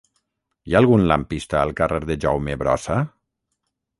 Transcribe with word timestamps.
Hi 0.69 0.75
ha 0.75 0.79
algun 0.79 1.03
lampista 1.11 1.59
al 1.59 1.75
carrer 1.81 2.01
de 2.11 2.17
Jaume 2.25 2.57
Brossa? 2.63 2.99